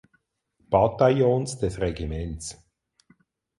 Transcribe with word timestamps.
Bataillons 0.67 1.59
des 1.61 1.77
Regiments. 1.77 2.57